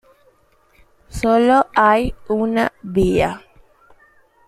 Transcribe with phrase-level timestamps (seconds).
[1.09, 3.39] Sólo hay una vía.